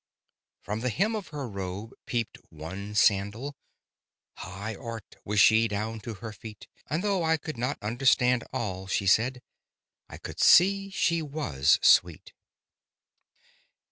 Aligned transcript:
From 0.63 0.79
the 0.79 0.89
hem 0.89 1.15
of 1.15 1.27
her 1.27 1.47
robe 1.47 1.91
peeped 2.07 2.39
one 2.49 2.95
sandal— 2.95 3.55
"High 4.37 4.73
art" 4.73 5.17
was 5.23 5.39
she 5.39 5.67
down 5.67 5.99
to 5.99 6.15
her 6.15 6.33
feet; 6.33 6.65
And 6.89 7.03
though 7.03 7.21
I 7.23 7.37
could 7.37 7.55
not 7.55 7.77
understand 7.83 8.43
all 8.51 8.87
She 8.87 9.05
said, 9.05 9.43
I 10.09 10.17
could 10.17 10.39
see 10.39 10.89
she 10.89 11.21
was 11.21 11.77
sweet. 11.83 12.33